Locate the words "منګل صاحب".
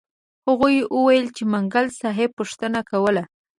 1.53-2.29